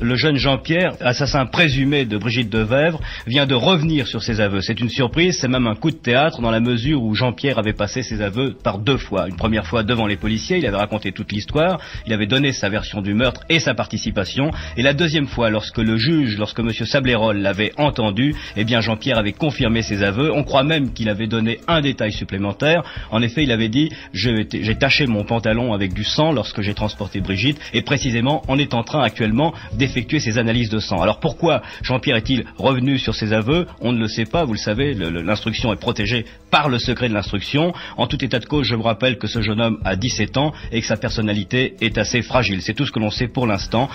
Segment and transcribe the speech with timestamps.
[0.00, 4.60] Le jeune Jean-Pierre, assassin présumé de Brigitte de Vèvre, vient de revenir sur ses aveux.
[4.60, 7.74] C'est une surprise, c'est même un coup de théâtre dans la mesure où Jean-Pierre avait
[7.74, 9.28] passé ses aveux par deux fois.
[9.28, 12.68] Une première fois devant les policiers, il avait raconté toute l'histoire, il avait donné sa
[12.70, 14.50] version du meurtre et sa participation.
[14.76, 16.72] Et la deuxième fois, lorsque le juge, lorsque M.
[16.72, 20.32] Sablérol l'avait entendu, eh bien Jean-Pierre avait confirmé ses aveux.
[20.32, 22.82] On croit même qu'il avait donné un détail supplémentaire.
[23.12, 27.20] En effet, il avait dit j'ai taché mon pantalon avec du sang lorsque j'ai transporté
[27.20, 31.00] Brigitte, et précisément, on est en train actuellement effectuer ces analyses de sang.
[31.00, 34.58] Alors pourquoi Jean-Pierre est-il revenu sur ses aveux On ne le sait pas, vous le
[34.58, 37.72] savez, l'instruction est protégée par le secret de l'instruction.
[37.96, 40.52] En tout état de cause, je vous rappelle que ce jeune homme a 17 ans
[40.72, 42.62] et que sa personnalité est assez fragile.
[42.62, 43.88] C'est tout ce que l'on sait pour l'instant.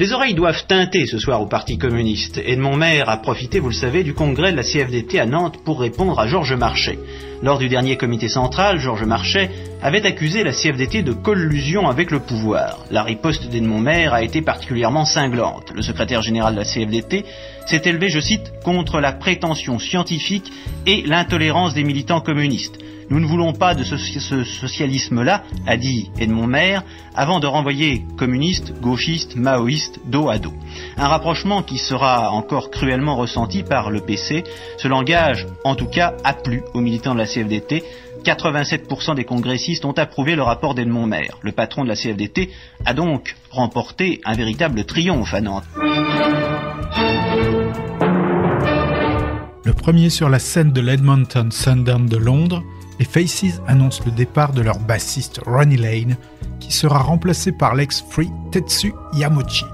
[0.00, 2.40] Les oreilles doivent teinter ce soir au Parti communiste.
[2.42, 5.78] Edmond Maire a profité, vous le savez, du congrès de la CFDT à Nantes pour
[5.78, 6.98] répondre à Georges Marchais.
[7.42, 9.50] Lors du dernier comité central, Georges Marchais
[9.82, 12.78] avait accusé la CFDT de collusion avec le pouvoir.
[12.90, 15.70] La riposte d'Edmond Maire a été particulièrement cinglante.
[15.74, 17.26] Le secrétaire général de la CFDT
[17.66, 20.50] s'est élevé, je cite, contre la prétention scientifique
[20.86, 22.78] et l'intolérance des militants communistes.
[23.10, 23.96] Nous ne voulons pas de ce,
[24.44, 26.84] socialisme-là, a dit Edmond Maire,
[27.16, 30.52] avant de renvoyer communistes, gauchistes, maoïstes dos à dos.
[30.96, 34.44] Un rapprochement qui sera encore cruellement ressenti par le PC.
[34.78, 37.82] Ce langage, en tout cas, a plu aux militants de la CFDT.
[38.24, 41.38] 87% des congressistes ont approuvé le rapport d'Edmond Maire.
[41.42, 42.50] Le patron de la CFDT
[42.84, 45.64] a donc remporté un véritable triomphe à Nantes.
[49.80, 52.62] Premier sur la scène de l'Edmonton Sundown de Londres,
[52.98, 56.18] les Faces annoncent le départ de leur bassiste Ronnie Lane,
[56.60, 59.64] qui sera remplacé par l'ex-free Tetsu Yamochi.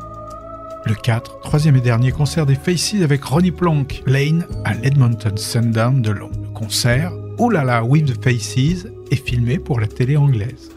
[0.85, 6.01] Le 4, troisième et dernier concert des Faces avec Ronnie Plonk Lane à l'Edmonton Sundown
[6.01, 6.39] de Londres.
[6.41, 10.71] Le concert, Oulala with the Faces, est filmé pour la télé anglaise.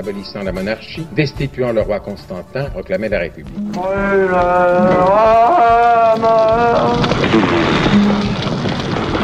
[0.00, 3.54] Abolissant la monarchie, destituant le roi Constantin, proclamait la République.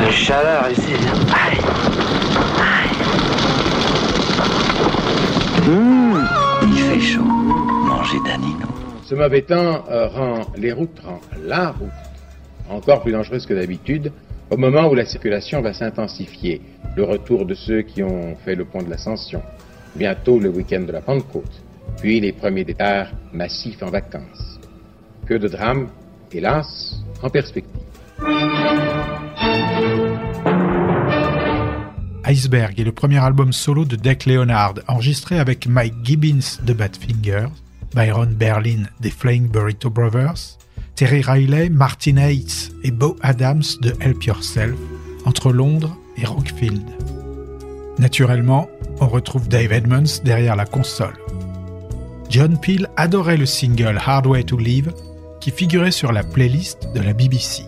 [0.00, 0.92] La chaleur ici.
[1.32, 1.58] Aïe.
[2.60, 2.90] Aïe.
[5.66, 6.24] Mmh,
[6.62, 7.22] il fait chaud.
[7.22, 8.66] Manger Danino.
[9.04, 11.88] Ce mauvais temps euh, rend les routes, rend la route
[12.68, 14.12] encore plus dangereuse que d'habitude
[14.50, 16.60] au moment où la circulation va s'intensifier.
[16.96, 19.42] Le retour de ceux qui ont fait le pont de l'Ascension,
[19.96, 21.62] bientôt le week-end de la Pentecôte,
[21.98, 24.60] puis les premiers départs massifs en vacances.
[25.26, 25.88] Que de drames,
[26.32, 27.72] hélas, en perspective.
[32.28, 37.46] Iceberg est le premier album solo de Deck Leonard, enregistré avec Mike Gibbons de Badfinger,
[37.94, 40.58] Byron Berlin des Flying Burrito Brothers,
[40.96, 44.76] Terry Riley, Martin Hates et Bo Adams de Help Yourself,
[45.24, 46.82] entre Londres et Rockfield.
[47.98, 48.68] Naturellement,
[49.00, 51.14] on retrouve Dave Edmonds derrière la console.
[52.28, 54.92] John Peel adorait le single Hard Way to Live
[55.40, 57.62] qui figurait sur la playlist de la BBC.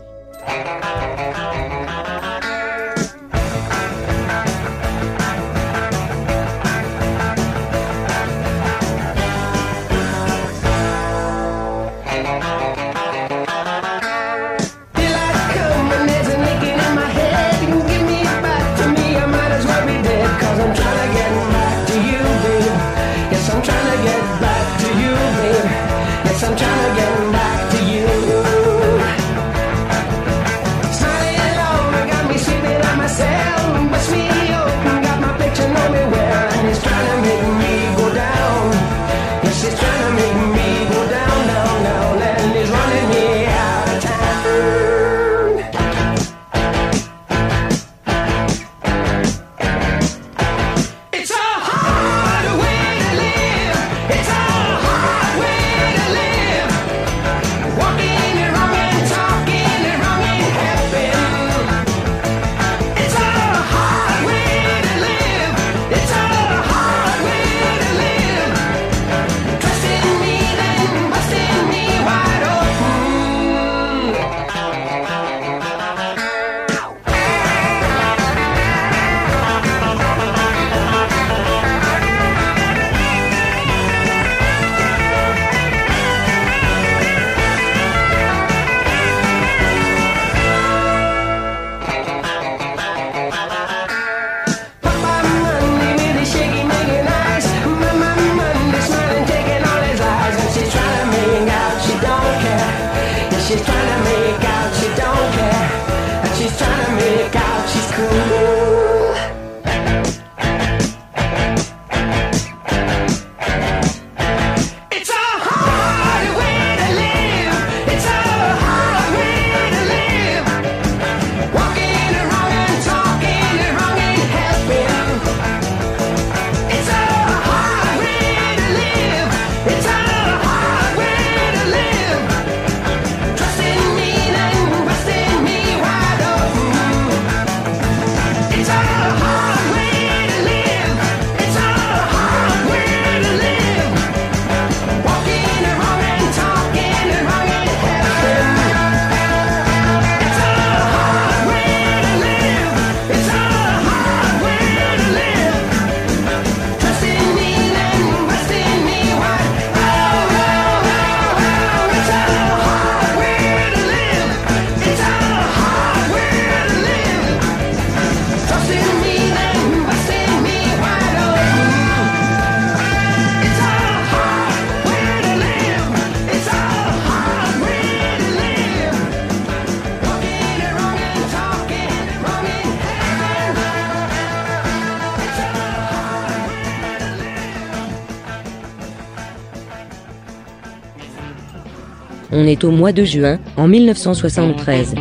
[192.63, 194.95] Au mois de juin, en 1973.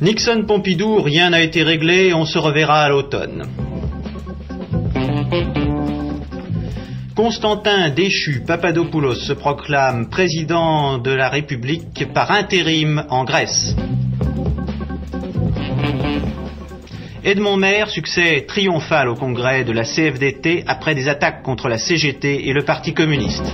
[0.00, 3.44] Nixon Pompidou, rien n'a été réglé, on se reverra à l'automne.
[7.14, 13.74] Constantin déchu Papadopoulos se proclame président de la République par intérim en Grèce.
[17.24, 22.48] Edmond Maire, succès triomphal au congrès de la CFDT après des attaques contre la CGT
[22.48, 23.52] et le Parti communiste.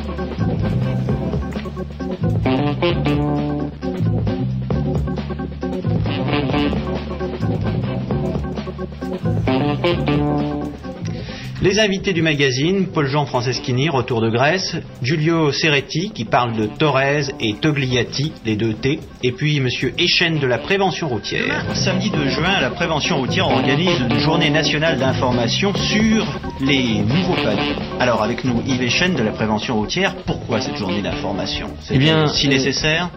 [11.73, 17.31] Les invités du magazine, Paul-Jean Franceschini, retour de Grèce, Giulio Serretti, qui parle de Torres
[17.41, 21.65] et Togliatti, les deux T, et puis Monsieur Echen de la prévention routière.
[21.75, 26.27] Samedi 2 juin, la prévention routière organise une journée nationale d'information sur
[26.61, 27.81] les nouveaux panneaux.
[27.99, 31.69] Alors avec nous, Yves Echen de la prévention routière, pourquoi cette journée d'information?
[31.81, 33.09] C'est Eh bien, si euh, nécessaire?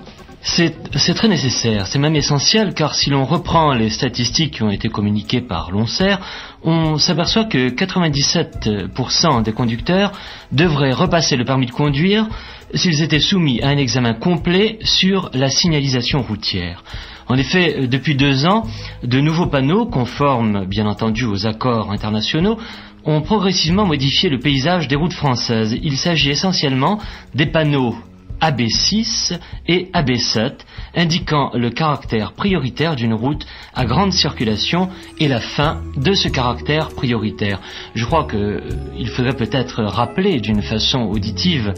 [0.48, 4.90] C'est très nécessaire, c'est même essentiel, car si l'on reprend les statistiques qui ont été
[4.90, 6.18] communiquées par l'ONCER,
[6.64, 10.12] on s'aperçoit que 97% des conducteurs
[10.52, 12.28] devraient repasser le permis de conduire
[12.76, 16.84] s'ils étaient soumis à un examen complet sur la signalisation routière.
[17.28, 18.68] En effet, depuis deux ans,
[19.04, 22.60] de nouveaux panneaux, conformes bien entendu aux accords internationaux,
[23.04, 25.76] ont progressivement modifié le paysage des routes françaises.
[25.82, 27.00] Il s'agit essentiellement
[27.34, 27.96] des panneaux
[28.42, 29.38] AB6
[29.68, 30.54] et AB7,
[30.96, 34.90] indiquant le caractère prioritaire d'une route à grande circulation
[35.20, 37.60] et la fin de ce caractère prioritaire.
[37.94, 41.74] Je crois qu'il faudrait peut-être rappeler d'une façon auditive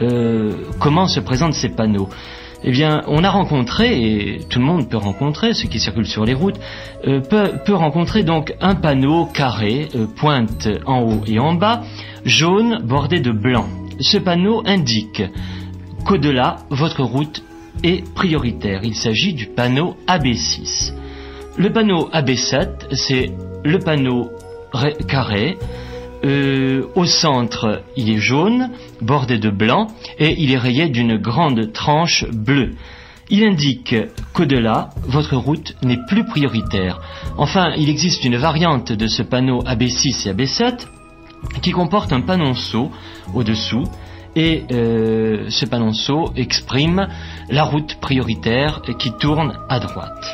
[0.00, 2.08] euh, comment se présentent ces panneaux.
[2.64, 6.24] Eh bien, on a rencontré, et tout le monde peut rencontrer, ceux qui circulent sur
[6.24, 6.58] les routes,
[7.06, 11.82] euh, peut, peut rencontrer donc un panneau carré, euh, pointe en haut et en bas,
[12.24, 13.66] jaune bordé de blanc.
[14.00, 15.22] Ce panneau indique
[16.04, 17.42] qu'au-delà, votre route
[17.82, 18.80] est prioritaire.
[18.84, 20.92] Il s'agit du panneau AB6.
[21.56, 23.30] Le panneau AB7, c'est
[23.64, 24.30] le panneau
[24.72, 25.58] ré- carré.
[26.24, 29.86] Euh, au centre, il est jaune, bordé de blanc,
[30.18, 32.72] et il est rayé d'une grande tranche bleue.
[33.30, 33.94] Il indique
[34.32, 37.00] qu'au-delà, votre route n'est plus prioritaire.
[37.36, 40.86] Enfin, il existe une variante de ce panneau AB6 et AB7
[41.62, 42.90] qui comporte un panonceau
[43.34, 43.84] au-dessous
[44.38, 47.08] et euh, ce panonceau exprime
[47.50, 50.24] la route prioritaire qui tourne à droite.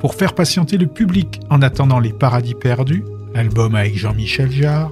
[0.00, 3.04] Pour faire patienter le public en attendant Les Paradis Perdus,
[3.34, 4.90] l'album avec Jean-Michel Jarre,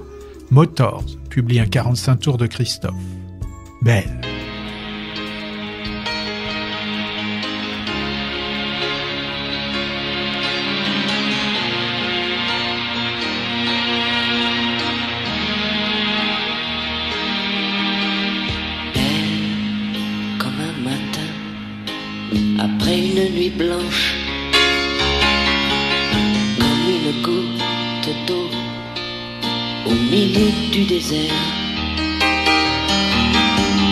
[0.51, 2.95] Motors publie un 45 tours de Christophe.
[3.81, 4.21] Belle.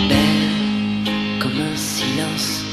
[0.08, 0.38] Belle
[1.40, 2.64] comme un silence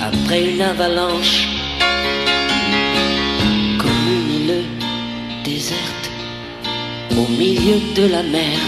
[0.00, 1.46] après une avalanche,
[3.78, 4.64] comme une île
[5.44, 6.10] déserte
[7.16, 8.58] au milieu de la mer.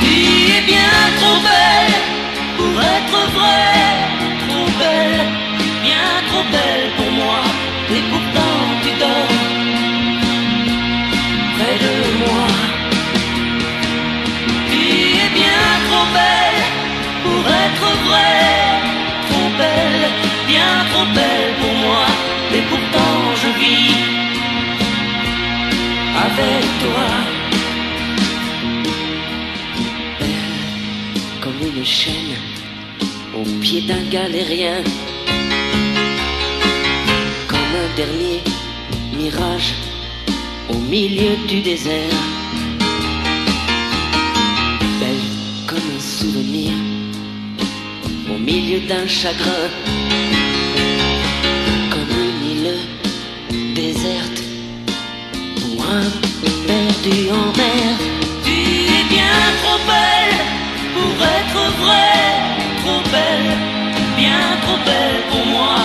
[0.00, 0.16] Tu
[0.56, 1.96] es bien trop belle
[2.56, 3.96] pour être vraie,
[4.46, 5.26] trop belle,
[5.82, 7.40] bien trop belle pour moi,
[7.96, 9.36] et pourtant tu dors
[11.56, 12.69] près de moi.
[16.00, 16.62] Trop belle
[17.24, 18.80] pour être vraie,
[19.28, 20.06] trop belle,
[20.48, 22.04] bien trop belle pour moi,
[22.56, 23.94] et pourtant je vis
[26.26, 27.08] avec toi.
[31.42, 32.36] comme une chaîne
[33.34, 34.82] au pied d'un galérien,
[37.48, 38.40] comme un dernier
[39.16, 39.74] mirage
[40.68, 42.39] au milieu du désert,
[48.34, 49.68] au milieu d'un chagrin,
[51.90, 54.40] comme une île déserte
[55.60, 56.08] pour un
[56.66, 57.90] perdu en mer.
[58.44, 58.56] Tu
[58.96, 60.40] es bien trop belle
[60.94, 62.32] pour être vraie,
[62.82, 63.52] trop belle,
[64.16, 65.76] bien trop belle pour moi,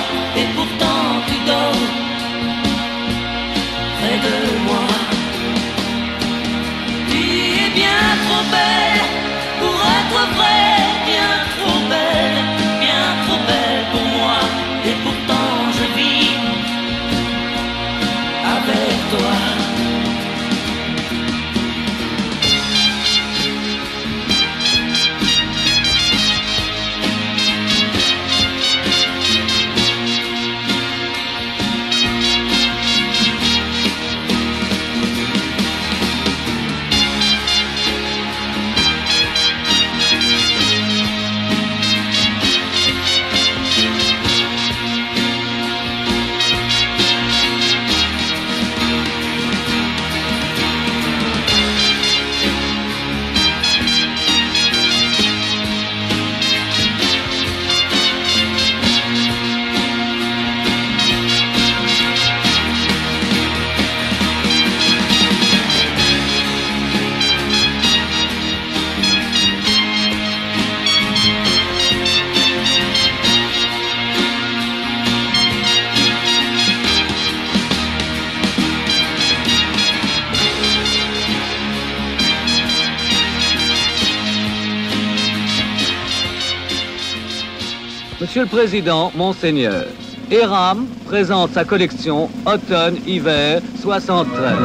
[88.35, 89.85] Monsieur le Président, Monseigneur,
[90.29, 94.57] ERAM présente sa collection Automne-Hiver 73.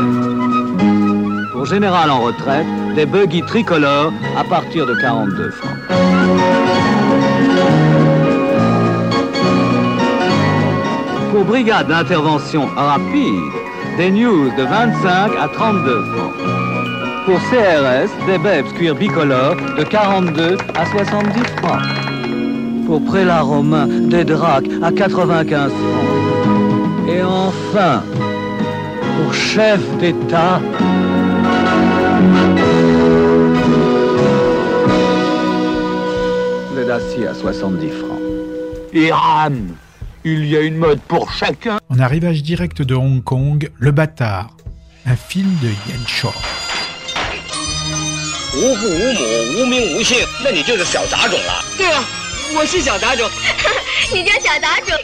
[1.53, 5.77] Pour Général en retraite, des buggy tricolores à partir de 42 francs.
[11.31, 13.53] Pour Brigade d'intervention rapide,
[13.99, 16.33] des news de 25 à 32 francs.
[17.25, 22.00] Pour CRS, des Babes cuir bicolore de 42 à 70 francs.
[22.91, 27.09] Pour prélat romain, des dracs à 95 francs.
[27.09, 28.03] Et enfin,
[29.17, 30.61] pour chef d'État,
[36.75, 38.19] le d'acier à 70 francs.
[38.93, 39.53] Iran,
[40.25, 41.79] il y a une mode pour chacun.
[41.91, 44.57] En arrivage direct de Hong Kong, Le Bâtard,
[45.07, 46.33] un film de Yen Shaw.
[52.54, 53.31] 无父无母，无名无姓，那你就是小杂种了。
[53.36, 54.10] 对啊，我是小杂种。
[54.12, 54.98] 你叫小杂种。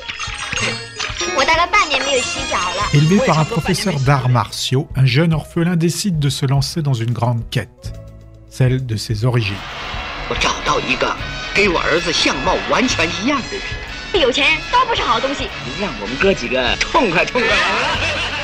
[1.36, 2.84] 我大概半年没有洗澡了。
[2.94, 7.14] Élevé par un professeur d'arts martiaux, un jeune orphelin décide de se lancer dans une
[7.14, 7.94] grande quête,
[8.50, 9.56] celle de ses origines.
[10.30, 11.16] 我找到一个
[11.54, 13.58] 给我儿子相貌完全一样的
[14.14, 15.48] 人，有钱人都不是好东西。
[15.80, 17.50] 让我们哥几个痛快痛快。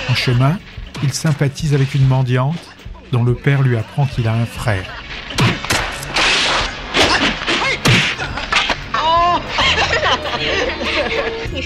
[0.10, 0.58] En chemin,
[1.02, 2.58] il sympathise avec une mendiante
[3.12, 4.86] dont le père lui apprend qu'il a un frère.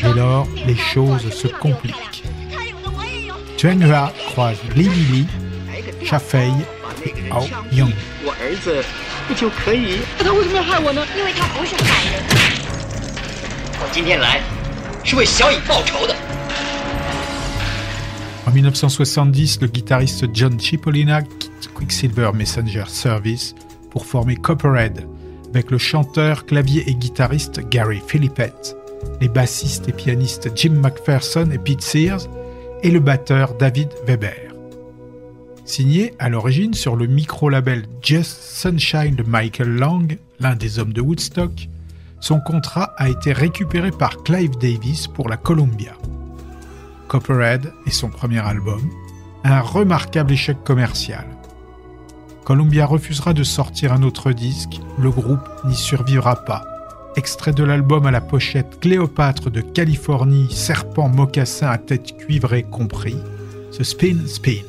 [0.02, 2.24] mais lors, les choses se compliquent.
[3.62, 5.26] Hua croise Li Lili,
[6.04, 6.50] Shafei
[7.04, 7.94] et Ao Yang.
[18.46, 23.54] En 1970, le guitariste John Cipollina quitte Quicksilver Messenger Service
[23.90, 25.06] pour former Copperhead
[25.50, 28.75] avec le chanteur, clavier et guitariste Gary Philippette
[29.20, 32.26] les bassistes et pianistes Jim McPherson et Pete Sears
[32.82, 34.52] et le batteur David Weber.
[35.64, 41.00] Signé à l'origine sur le micro-label Just Sunshine de Michael Lang, l'un des hommes de
[41.00, 41.68] Woodstock,
[42.20, 45.94] son contrat a été récupéré par Clive Davis pour la Columbia.
[47.08, 48.80] Copperhead est son premier album,
[49.44, 51.26] un remarquable échec commercial.
[52.44, 56.75] Columbia refusera de sortir un autre disque, le groupe n'y survivra pas.
[57.16, 63.16] Extrait de l'album à la pochette Cléopâtre de Californie, serpent mocassin à tête cuivrée compris,
[63.70, 64.62] ce Spin Spin.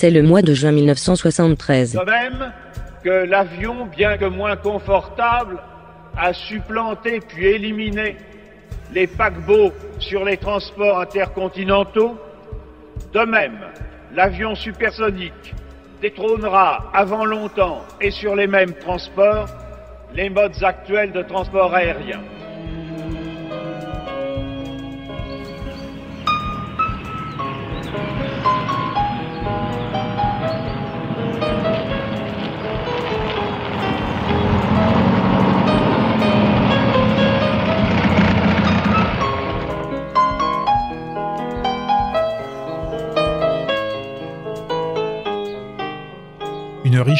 [0.00, 1.92] C'est le mois de juin 1973.
[1.92, 2.52] De même
[3.04, 5.58] que l'avion, bien que moins confortable,
[6.16, 8.16] a supplanté puis éliminé
[8.94, 12.16] les paquebots sur les transports intercontinentaux,
[13.12, 13.58] de même,
[14.14, 15.54] l'avion supersonique
[16.00, 19.48] détrônera avant longtemps et sur les mêmes transports
[20.14, 22.22] les modes actuels de transport aérien.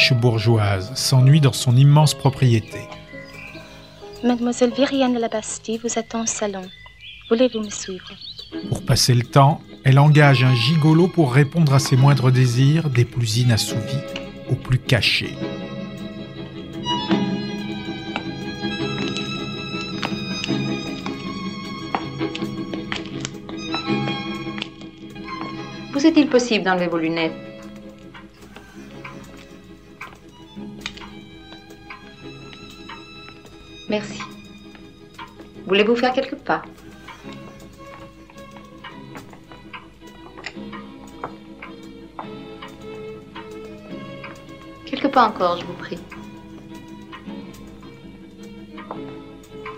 [0.01, 2.79] Riche bourgeoise s'ennuie dans son immense propriété.
[4.23, 6.63] Mademoiselle Vyriane de la Bastille vous attend au salon.
[7.29, 8.09] Voulez-vous me suivre?
[8.69, 13.05] Pour passer le temps, elle engage un gigolo pour répondre à ses moindres désirs, des
[13.05, 14.01] plus inassouvis
[14.49, 15.35] aux plus cachés.
[25.93, 27.50] Vous est-il possible d'enlever vos lunettes?
[33.91, 34.21] Merci.
[35.67, 36.61] Voulez-vous faire quelques pas?
[44.85, 45.99] Quelques pas encore, je vous prie.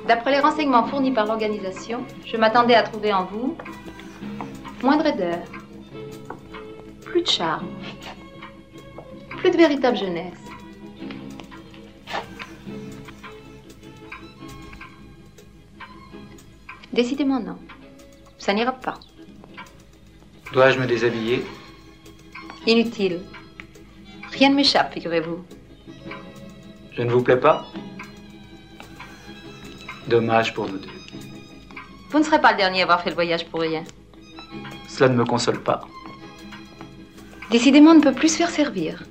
[0.07, 3.57] D'après les renseignements fournis par l'organisation, je m'attendais à trouver en vous
[4.83, 5.39] moins de raideur,
[7.03, 7.65] plus de charme,
[9.37, 10.42] plus de véritable jeunesse.
[16.93, 17.57] Décidément non.
[18.37, 18.99] Ça n'ira pas.
[20.53, 21.43] Dois-je me déshabiller?
[22.67, 23.21] Inutile.
[24.31, 25.43] Rien ne m'échappe, figurez-vous.
[26.95, 27.65] Je ne vous plais pas?
[30.07, 30.89] Dommage pour nous deux.
[32.11, 33.83] Vous ne serez pas le dernier à avoir fait le voyage pour rien.
[34.87, 35.81] Cela ne me console pas.
[37.49, 39.03] Décidément, on ne peut plus se faire servir.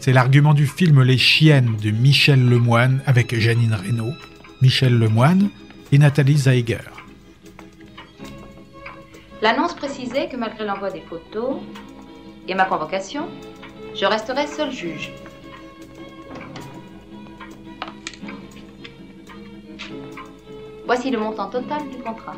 [0.00, 4.12] C'est l'argument du film Les Chiennes de Michel Lemoine avec Janine Reynaud,
[4.60, 5.48] Michel Lemoine
[5.92, 6.78] et Nathalie Zeiger.
[9.42, 11.56] L'annonce précisait que malgré l'envoi des photos
[12.48, 13.28] et ma convocation,
[13.94, 15.12] je resterai seul juge.
[20.86, 22.36] Voici le montant total du contrat.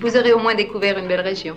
[0.00, 1.56] Vous aurez au moins découvert une belle région.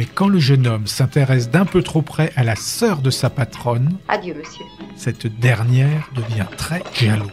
[0.00, 3.28] Mais quand le jeune homme s'intéresse d'un peu trop près à la sœur de sa
[3.28, 4.64] patronne, Adieu, monsieur.
[4.96, 7.30] cette dernière devient très jaloux.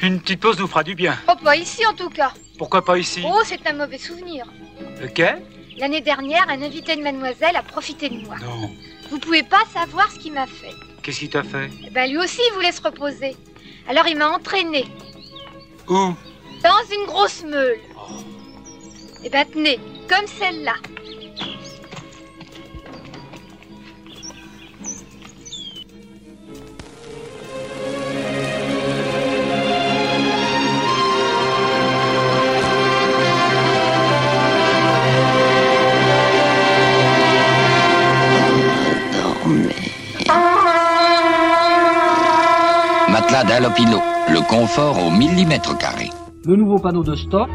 [0.00, 1.18] Une petite pause nous fera du bien.
[1.28, 2.32] Oh, pas ici en tout cas.
[2.56, 3.22] Pourquoi pas ici?
[3.26, 4.46] Oh, c'est un mauvais souvenir.
[5.02, 5.42] Lequel
[5.76, 8.36] L'année dernière, un invité de mademoiselle a profité de moi.
[8.38, 8.70] Non.
[9.10, 10.72] Vous pouvez pas savoir ce qu'il m'a fait.
[11.02, 11.68] Qu'est-ce qu'il t'a fait?
[11.86, 13.36] Eh Ben lui aussi, il voulait se reposer.
[13.86, 14.86] Alors il m'a entraîné
[15.88, 16.14] Où?
[16.62, 17.76] Dans une grosse meule.
[19.24, 20.74] Et ben tenez, comme celle-là.
[43.08, 46.10] Matelas d'Alopino, le confort au millimètre carré.
[46.44, 47.48] Le nouveau panneau de stop,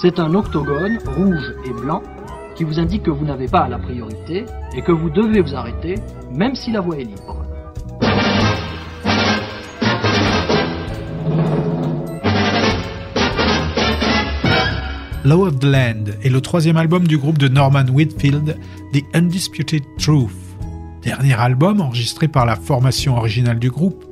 [0.00, 2.02] c'est un octogone rouge et blanc
[2.54, 4.44] qui vous indique que vous n'avez pas la priorité
[4.76, 5.96] et que vous devez vous arrêter
[6.32, 7.44] même si la voie est libre.
[15.24, 18.56] Lower the Land est le troisième album du groupe de Norman Whitfield,
[18.94, 20.30] The Undisputed Truth.
[21.02, 24.04] Dernier album enregistré par la formation originale du groupe,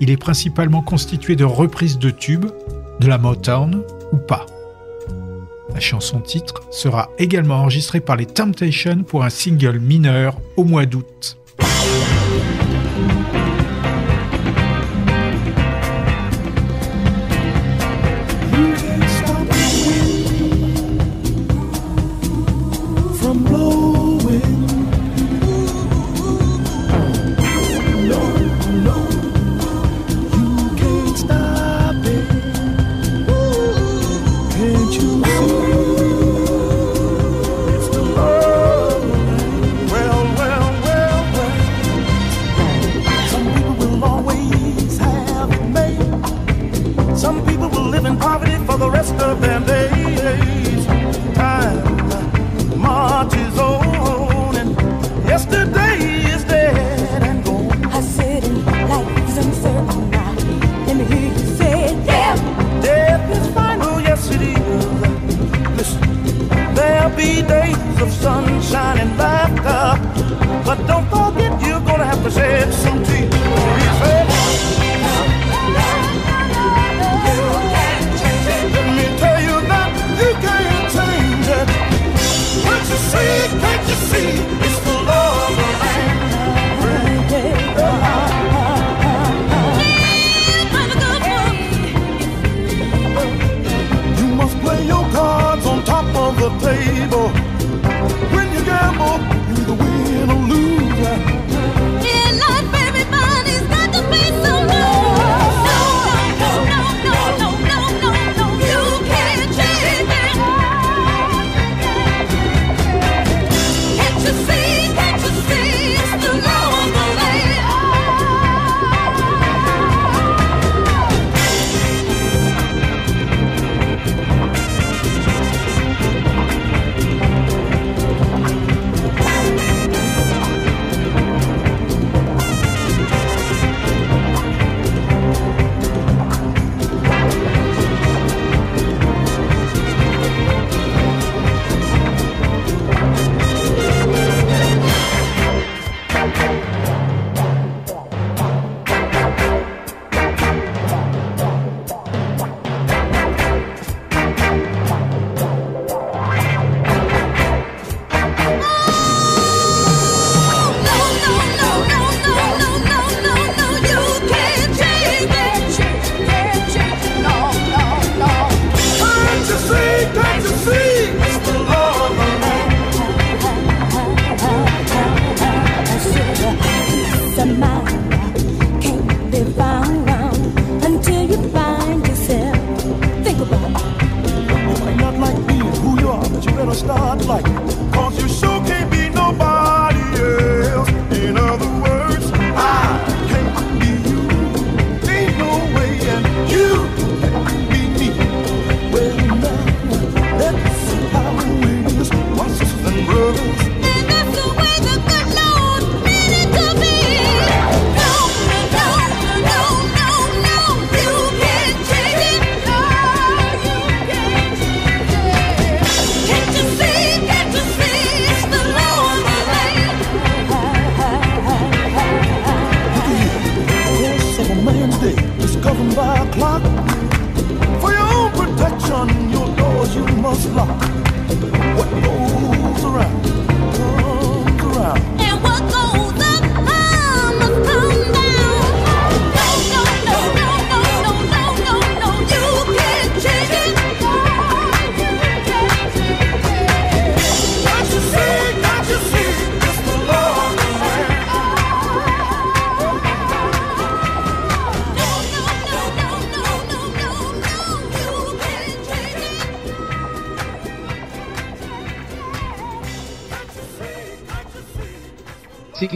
[0.00, 2.46] il est principalement constitué de reprises de tubes,
[2.98, 4.46] de la Motown ou pas.
[5.74, 10.86] La chanson titre sera également enregistrée par les Temptations pour un single mineur au mois
[10.86, 11.36] d'août.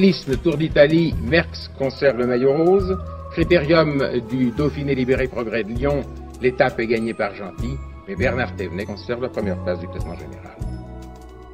[0.08, 2.96] Le Tour d'Italie, Merckx conserve le maillot rose.
[3.32, 6.00] Critérium du Dauphiné libéré Progrès de Lyon,
[6.40, 10.56] l'étape est gagnée par Gentil, mais Bernard Thévenet conserve la première place du classement général.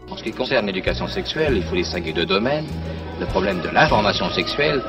[0.09, 2.67] En ce qui concerne l'éducation sexuelle, il faut distinguer deux domaines.
[3.19, 4.81] Le problème de l'information sexuelle,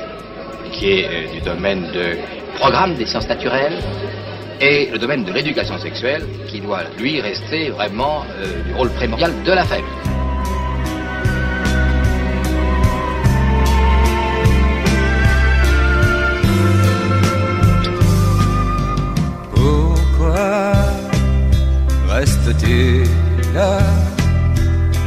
[0.71, 2.17] qui est euh, du domaine de
[2.58, 3.80] programme des sciences naturelles,
[4.62, 9.32] et le domaine de l'éducation sexuelle, qui doit, lui, rester vraiment euh, du rôle primordial
[9.43, 10.14] de la famille.
[22.45, 23.03] Restes-tu
[23.55, 23.79] là,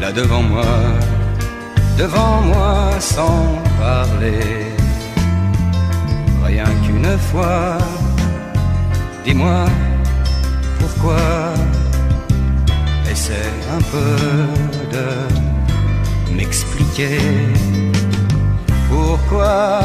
[0.01, 0.65] là devant moi,
[1.97, 4.75] devant moi sans parler.
[6.43, 7.79] Rien qu'une fois,
[9.25, 9.67] dis-moi
[10.81, 11.23] pourquoi.
[13.09, 14.17] Essaie un peu
[14.95, 17.21] de m'expliquer
[18.91, 19.81] pourquoi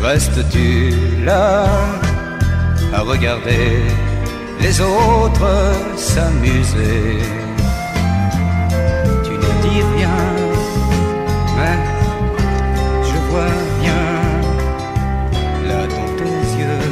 [0.00, 0.90] restes-tu
[1.22, 1.66] là
[2.94, 3.82] à regarder
[4.60, 7.18] les autres s'amuser.
[9.24, 10.18] Tu ne dis rien,
[11.56, 11.78] mais
[13.02, 14.04] je vois bien
[15.68, 16.84] là dans tes yeux.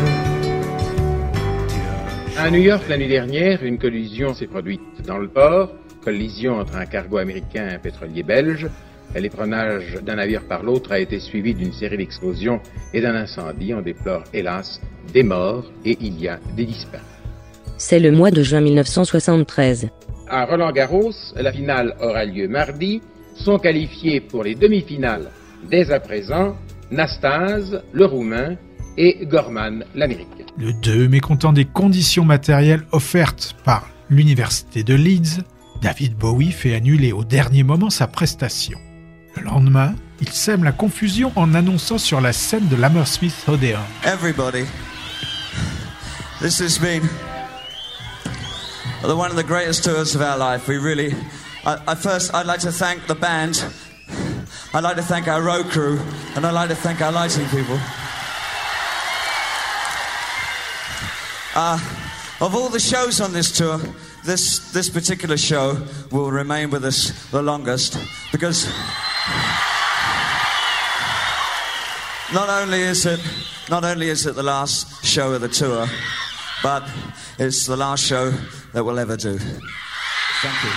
[2.38, 5.70] À New York l'année dernière, une collision s'est produite dans le port,
[6.04, 8.68] collision entre un cargo américain et un pétrolier belge.
[9.14, 12.60] L'éprenage d'un navire par l'autre a été suivi d'une série d'explosions
[12.94, 13.74] et d'un incendie.
[13.74, 14.80] On déplore, hélas,
[15.12, 17.21] des morts et il y a des disparus.
[17.84, 19.88] C'est le mois de juin 1973.
[20.28, 23.02] À Roland-Garros, la finale aura lieu mardi.
[23.34, 25.32] Sont qualifiés pour les demi-finales
[25.68, 26.56] dès à présent
[26.92, 28.54] Nastase, le Roumain,
[28.96, 30.44] et Gorman, l'Américain.
[30.56, 35.42] Le 2, mécontent des conditions matérielles offertes par l'université de Leeds,
[35.82, 38.78] David Bowie fait annuler au dernier moment sa prestation.
[39.36, 43.80] Le lendemain, il sème la confusion en annonçant sur la scène de l'Hammersmith Odeon.
[44.04, 44.66] Everybody,
[46.40, 47.31] this has been the
[49.02, 50.68] one of the greatest tours of our life.
[50.68, 51.12] We really,
[51.64, 53.64] I, I first, I'd like to thank the band.
[54.72, 56.00] I'd like to thank our road crew,
[56.36, 57.78] and I'd like to thank our lighting people.
[61.54, 61.78] Uh,
[62.40, 63.78] of all the shows on this tour,
[64.24, 67.98] this, this particular show will remain with us the longest
[68.30, 68.66] because
[72.32, 73.20] not only is it
[73.68, 75.86] not only is it the last show of the tour,
[76.62, 76.88] but
[77.38, 78.32] it's the last show
[78.72, 79.38] that we'll ever do.
[79.38, 80.70] Thank you.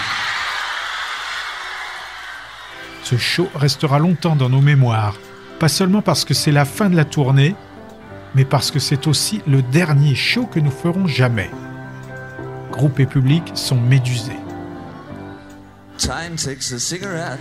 [3.03, 5.15] Ce show restera longtemps dans nos mémoires,
[5.59, 7.55] pas seulement parce que c'est la fin de la tournée,
[8.33, 11.51] mais parce que c'est aussi le dernier show que nous ferons jamais.
[12.71, 14.39] Groupe et public sont médusés.
[15.97, 17.39] Time takes a cigarette,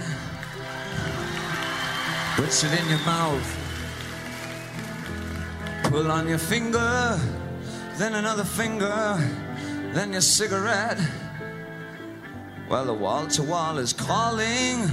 [2.37, 3.59] puts it in your mouth.
[5.85, 7.19] Pull on your finger,
[7.99, 9.17] then another finger,
[9.95, 10.99] then your cigarette.
[12.69, 14.89] Well, the wall to wall is calling,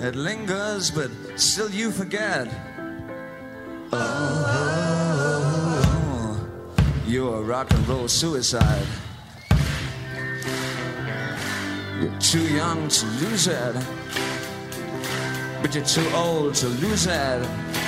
[0.00, 2.48] it lingers, but still you forget.
[3.92, 3.98] Oh,
[4.46, 8.86] oh, oh, you're a rock and roll suicide.
[12.00, 13.74] You're too young to lose it,
[15.60, 17.79] but you're too old to lose it.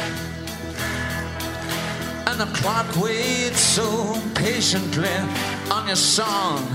[2.32, 5.10] And the clock waits so patiently
[5.70, 6.66] on your song.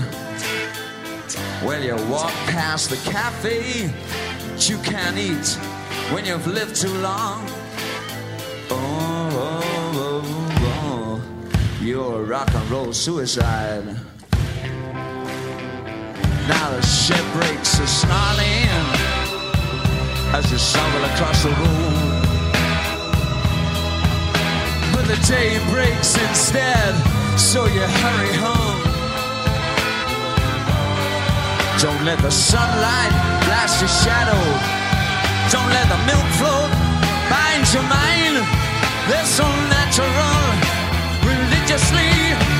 [1.64, 5.48] Well, you walk past the cafe that you can't eat
[6.14, 7.44] when you've lived too long.
[8.70, 11.20] Oh, oh, oh, oh.
[11.80, 13.84] you're a rock and roll suicide.
[16.46, 18.68] Now the ship breaks are snarling
[20.38, 22.17] as you stumble across the room.
[25.08, 26.92] The day breaks instead,
[27.38, 28.82] so you hurry home.
[31.80, 33.12] Don't let the sunlight
[33.46, 34.42] blast your shadow.
[35.50, 36.70] Don't let the milk float
[37.32, 38.44] bind your mind.
[39.08, 40.44] They're so natural,
[41.24, 42.57] religiously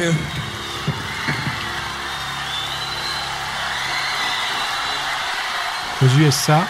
[0.00, 0.12] you.
[6.02, 6.66] Aux USA,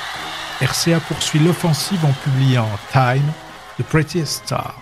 [0.61, 3.22] RCA poursuit l'offensive en publiant Time,
[3.78, 4.74] The Prettiest Star.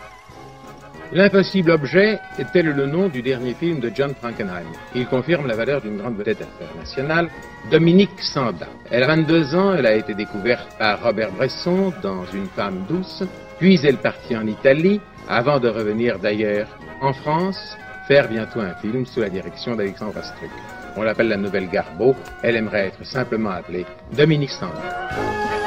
[1.13, 4.67] L'impossible objet est tel le nom du dernier film de John Frankenheim?
[4.95, 7.29] Il confirme la valeur d'une grande vedette internationale,
[7.71, 8.69] Dominique Sanda.
[8.91, 13.25] Elle a 22 ans, elle a été découverte par Robert Bresson dans Une femme douce,
[13.59, 16.69] puis elle partit en Italie, avant de revenir d'ailleurs
[17.03, 17.77] en France,
[18.09, 20.51] faire bientôt un film sous la direction d'Alexandre Astruc.
[20.97, 23.85] On l'appelle la nouvelle Garbo, elle aimerait être simplement appelée
[24.17, 25.58] Dominique Sanda.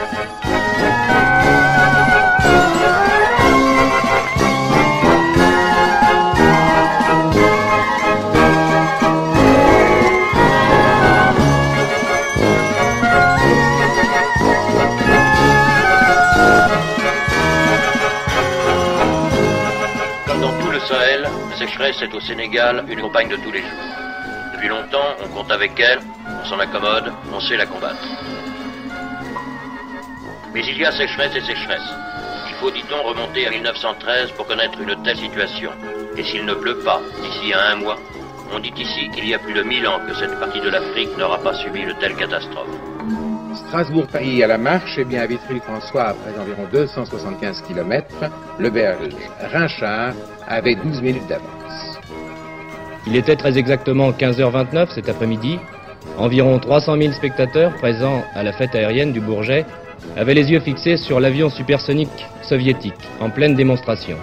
[21.68, 23.70] Sécheresse est au Sénégal une compagne de tous les jours.
[24.54, 28.02] Depuis longtemps, on compte avec elle, on s'en accommode, on sait la combattre.
[30.54, 31.90] Mais il y a sécheresse et sécheresse.
[32.50, 35.72] Il faut, dit-on, remonter à 1913 pour connaître une telle situation.
[36.18, 37.98] Et s'il ne pleut pas d'ici à un mois,
[38.52, 41.16] on dit ici qu'il y a plus de 1000 ans que cette partie de l'Afrique
[41.16, 42.91] n'aura pas subi de telles catastrophes.
[43.72, 48.06] Strasbourg-Paris à la marche, et bien à Vitry-François, après environ 275 km,
[48.60, 49.16] le Belge
[49.50, 50.14] Rinchard
[50.46, 51.98] avait 12 minutes d'avance.
[53.08, 55.58] Il était très exactement 15h29 cet après-midi.
[56.18, 59.66] Environ 300 000 spectateurs présents à la fête aérienne du Bourget
[60.18, 64.18] avaient les yeux fixés sur l'avion supersonique soviétique en pleine démonstration.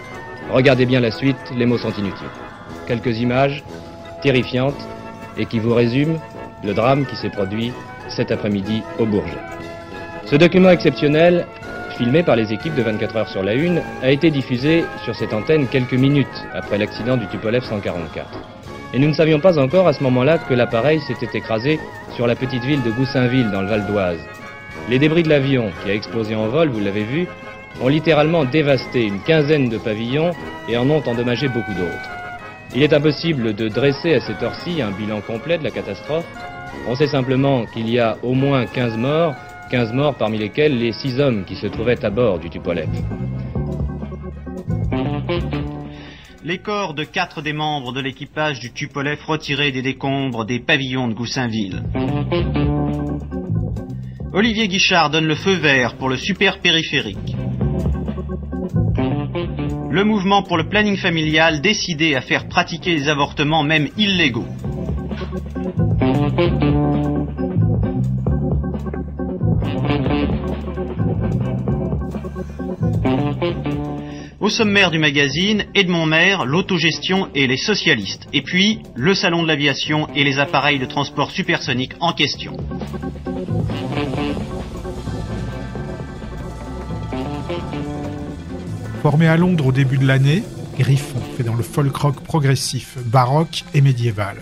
[0.50, 2.28] Regardez bien la suite, les mots sont inutiles.
[2.86, 3.64] Quelques images
[4.20, 4.86] terrifiantes
[5.38, 6.20] et qui vous résument
[6.62, 7.72] le drame qui s'est produit
[8.08, 9.38] cet après-midi au Bourget.
[10.24, 11.46] Ce document exceptionnel,
[11.96, 15.32] filmé par les équipes de 24 heures sur la Une, a été diffusé sur cette
[15.32, 18.26] antenne quelques minutes après l'accident du Tupolev 144.
[18.94, 21.78] Et nous ne savions pas encore à ce moment-là que l'appareil s'était écrasé
[22.14, 24.20] sur la petite ville de Goussainville dans le Val d'Oise.
[24.88, 27.26] Les débris de l'avion qui a explosé en vol, vous l'avez vu,
[27.82, 30.32] ont littéralement dévasté une quinzaine de pavillons
[30.68, 32.10] et en ont endommagé beaucoup d'autres.
[32.74, 36.26] Il est impossible de dresser à cette heure-ci un bilan complet de la catastrophe.
[36.86, 39.34] On sait simplement qu'il y a au moins 15 morts,
[39.70, 42.88] 15 morts parmi lesquels les 6 hommes qui se trouvaient à bord du Tupolev.
[46.44, 51.08] Les corps de quatre des membres de l'équipage du Tupolev retirés des décombres des pavillons
[51.08, 51.82] de Goussainville.
[54.32, 57.36] Olivier Guichard donne le feu vert pour le super périphérique.
[59.90, 64.46] Le mouvement pour le planning familial décidé à faire pratiquer les avortements même illégaux.
[74.40, 78.28] Au sommaire du magazine, Edmond Maire, l'autogestion et les socialistes.
[78.32, 82.56] Et puis, le salon de l'aviation et les appareils de transport supersonique en question.
[89.02, 90.42] Formé à Londres au début de l'année,
[90.78, 94.38] Griffon fait dans le folk rock progressif, baroque et médiéval.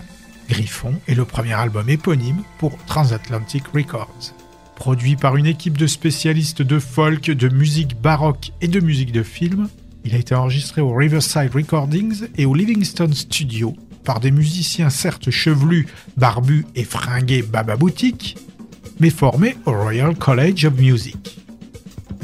[0.48, 4.32] Griffon est le premier album éponyme pour Transatlantic Records.
[4.76, 9.22] Produit par une équipe de spécialistes de folk, de musique baroque et de musique de
[9.22, 9.68] film,
[10.04, 13.74] il a été enregistré au Riverside Recordings et au Livingston Studio
[14.04, 18.38] par des musiciens certes chevelus, barbus et fringués baba boutique,
[19.00, 21.40] mais formés au Royal College of Music.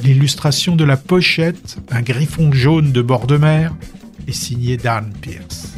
[0.05, 3.75] L'illustration de la pochette, un griffon jaune de bord de mer,
[4.29, 5.73] est signée Dan Pierce.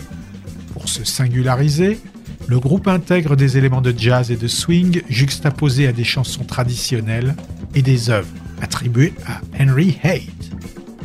[0.75, 1.99] Pour se singulariser,
[2.47, 7.35] le groupe intègre des éléments de jazz et de swing juxtaposés à des chansons traditionnelles
[7.75, 8.29] et des œuvres
[8.61, 10.53] attribuées à Henry Haight.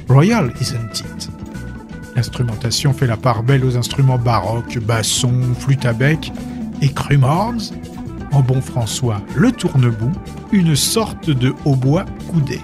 [0.08, 1.30] Royal, isn't it?
[2.16, 6.32] L'instrumentation fait la part belle aux instruments baroques, basson, flûte à bec
[6.82, 7.72] et crumhorns,
[8.32, 10.12] en bon François le tournebout,
[10.52, 12.60] une sorte de hautbois coudé.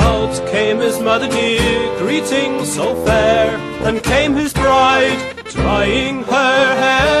[0.00, 7.17] Out came his mother dear, greeting so fair, and came his bride, drying her hair.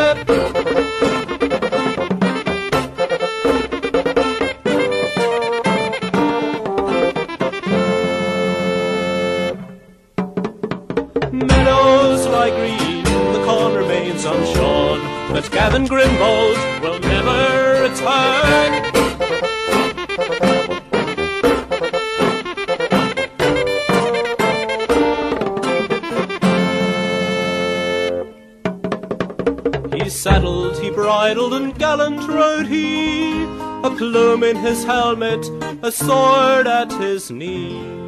[33.98, 35.44] Plume in his helmet,
[35.82, 37.98] a sword at his knee.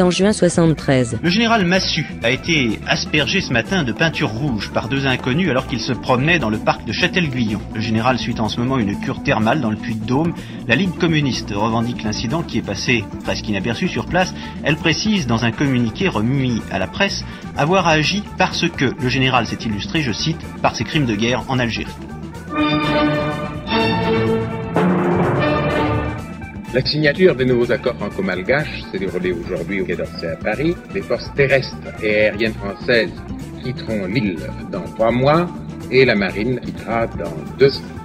[0.00, 1.18] En juin 73.
[1.22, 5.66] Le général Massu a été aspergé ce matin de peinture rouge par deux inconnus alors
[5.66, 7.60] qu'il se promenait dans le parc de Châtel-Guyon.
[7.74, 10.34] Le général suit en ce moment une cure thermale dans le Puy-de-Dôme.
[10.68, 14.34] La Ligue communiste revendique l'incident qui est passé presque inaperçu sur place.
[14.62, 17.24] Elle précise dans un communiqué remis à la presse
[17.56, 21.42] avoir agi parce que le général s'est illustré, je cite, par ses crimes de guerre
[21.48, 21.92] en Algérie.
[26.74, 30.76] La signature des nouveaux accords franco-malgaches s'est déroulée aujourd'hui au Quai d'Orsay à Paris.
[30.94, 33.10] Les forces terrestres et aériennes françaises
[33.62, 34.38] quitteront l'île
[34.70, 35.48] dans trois mois
[35.90, 37.98] et la marine quittera dans deux ans.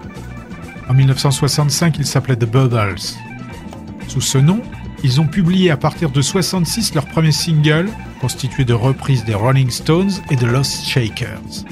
[0.88, 3.18] En 1965, ils s'appelaient The Buggles.
[4.07, 4.61] Sous ce nom,
[5.03, 7.89] ils ont publié à partir de 66 leur premier single,
[8.22, 11.66] constitué de reprises des Rolling Stones et de Lost Shakers.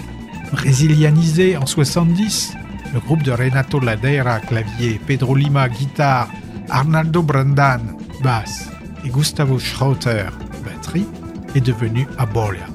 [0.52, 2.54] Brésilianisé en 70,
[2.94, 6.30] le groupe de Renato Ladeira, clavier, Pedro Lima, guitare,
[6.72, 7.82] Arnaldo Brandan,
[8.24, 8.70] basse,
[9.04, 10.30] et Gustavo Schroeter,
[10.64, 11.08] batterie,
[11.54, 12.66] est devenu Abolia,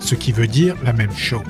[0.00, 1.42] ce qui veut dire la même chose.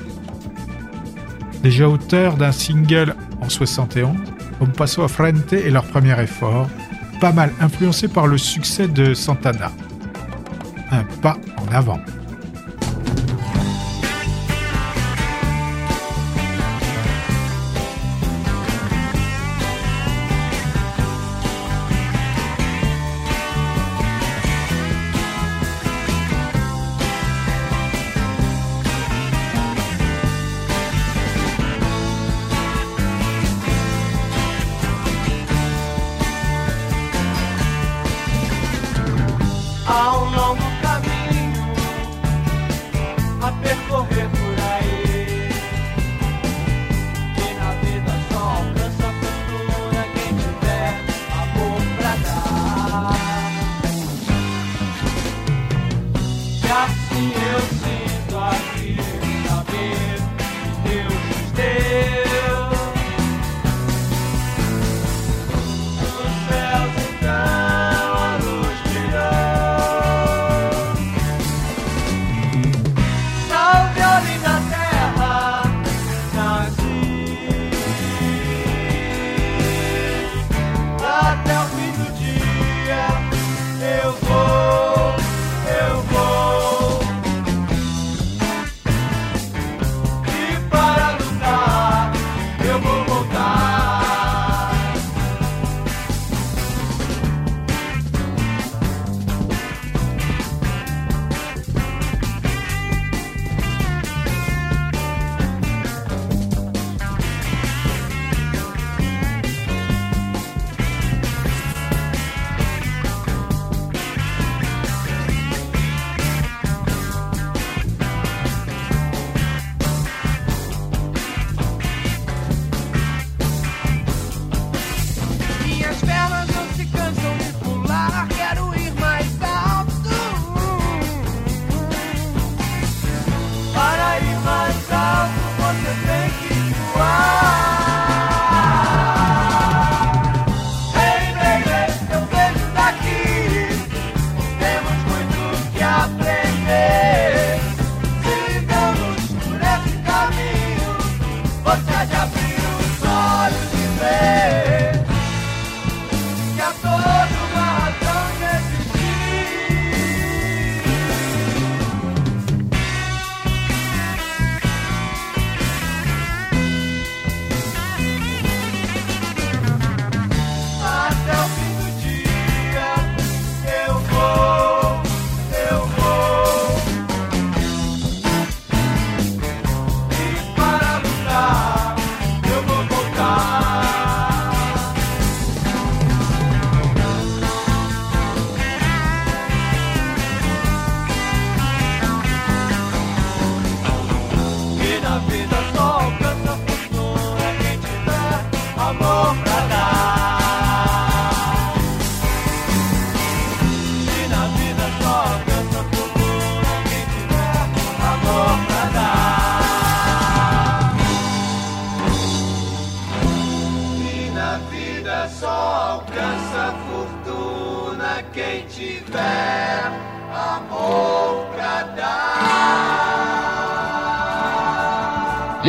[1.63, 4.15] Déjà auteurs d'un single en 71,
[4.61, 6.69] Un Paso a Frente est leur premier effort,
[7.19, 9.71] pas mal influencé par le succès de Santana.
[10.91, 11.99] Un pas en avant.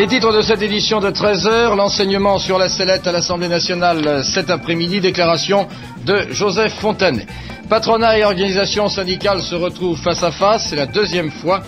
[0.06, 4.22] Les titres de cette édition de 13h, l'enseignement sur la sellette à l'Assemblée nationale euh,
[4.22, 5.66] cet après-midi, déclaration
[6.04, 7.26] de Joseph Fontanet.
[7.68, 11.60] Patronat et organisation syndicale se retrouvent face à face, c'est la deuxième fois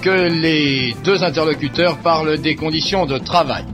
[0.00, 3.66] que les deux interlocuteurs parlent des conditions de travail.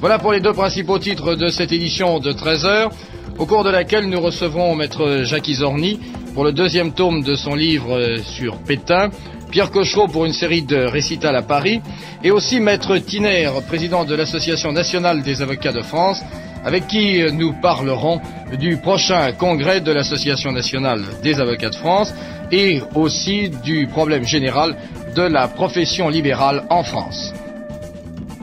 [0.00, 2.90] Voilà pour les deux principaux titres de cette édition de 13h,
[3.38, 6.00] au cours de laquelle nous recevrons maître Jacques Isorni
[6.34, 9.10] pour le deuxième tome de son livre euh, sur Pétain,
[9.50, 11.80] Pierre Cochereau pour une série de récitals à Paris,
[12.22, 16.22] et aussi maître Tiner, président de l'Association nationale des avocats de France,
[16.64, 18.20] avec qui nous parlerons
[18.58, 22.14] du prochain congrès de l'Association nationale des avocats de France
[22.52, 24.76] et aussi du problème général
[25.14, 27.32] de la profession libérale en France.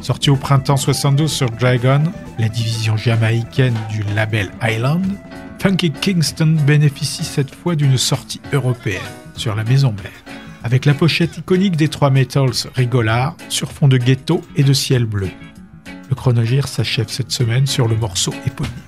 [0.02, 2.02] Sorti au printemps 72 sur Dragon,
[2.40, 5.06] la division jamaïcaine du label Island,
[5.60, 9.02] Funky Kingston bénéficie cette fois d'une sortie européenne
[9.36, 10.27] sur la maison mère,
[10.64, 15.06] avec la pochette iconique des trois Metals rigolards sur fond de ghetto et de ciel
[15.06, 15.30] bleu.
[16.10, 18.87] Le chronogire s'achève cette semaine sur le morceau éponyme.